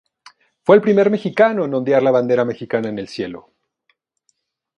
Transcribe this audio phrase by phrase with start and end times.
[0.63, 3.51] Fue el primer mexicano en ondear la bandera mexicana en el cielo.